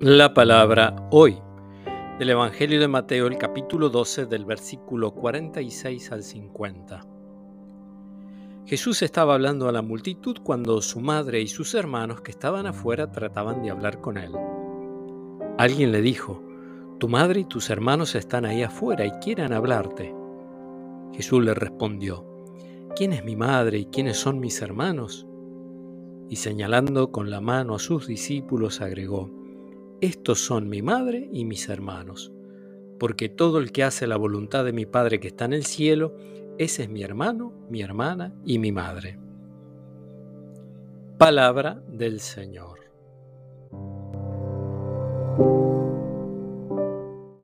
La 0.00 0.34
palabra 0.34 0.96
hoy 1.10 1.38
del 2.18 2.30
Evangelio 2.30 2.80
de 2.80 2.88
Mateo, 2.88 3.26
el 3.26 3.38
capítulo 3.38 3.88
12, 3.88 4.26
del 4.26 4.44
versículo 4.44 5.12
46 5.12 6.12
al 6.12 6.22
50. 6.22 7.06
Jesús 8.66 9.02
estaba 9.02 9.34
hablando 9.34 9.68
a 9.68 9.72
la 9.72 9.82
multitud 9.82 10.38
cuando 10.42 10.80
su 10.82 11.00
madre 11.00 11.40
y 11.40 11.46
sus 11.46 11.74
hermanos 11.74 12.20
que 12.20 12.30
estaban 12.30 12.66
afuera 12.66 13.10
trataban 13.10 13.62
de 13.62 13.70
hablar 13.70 14.00
con 14.00 14.18
él. 14.18 14.32
Alguien 15.58 15.92
le 15.92 16.00
dijo, 16.00 16.42
Tu 16.98 17.08
madre 17.08 17.40
y 17.40 17.44
tus 17.44 17.70
hermanos 17.70 18.14
están 18.14 18.44
ahí 18.44 18.62
afuera 18.62 19.04
y 19.04 19.10
quieren 19.22 19.52
hablarte. 19.52 20.14
Jesús 21.12 21.44
le 21.44 21.54
respondió, 21.54 22.26
¿quién 22.96 23.12
es 23.12 23.24
mi 23.24 23.36
madre 23.36 23.78
y 23.78 23.86
quiénes 23.86 24.16
son 24.16 24.40
mis 24.40 24.62
hermanos? 24.62 25.26
Y 26.28 26.36
señalando 26.36 27.12
con 27.12 27.30
la 27.30 27.40
mano 27.40 27.74
a 27.74 27.78
sus 27.78 28.06
discípulos 28.06 28.80
agregó, 28.80 29.41
estos 30.02 30.40
son 30.40 30.68
mi 30.68 30.82
madre 30.82 31.28
y 31.32 31.44
mis 31.44 31.68
hermanos, 31.68 32.32
porque 32.98 33.28
todo 33.28 33.58
el 33.58 33.70
que 33.70 33.84
hace 33.84 34.08
la 34.08 34.16
voluntad 34.16 34.64
de 34.64 34.72
mi 34.72 34.84
Padre 34.84 35.20
que 35.20 35.28
está 35.28 35.44
en 35.44 35.52
el 35.52 35.64
cielo, 35.64 36.16
ese 36.58 36.82
es 36.82 36.88
mi 36.88 37.04
hermano, 37.04 37.52
mi 37.70 37.82
hermana 37.82 38.34
y 38.44 38.58
mi 38.58 38.72
madre. 38.72 39.20
Palabra 41.18 41.84
del 41.86 42.18
Señor. 42.18 42.80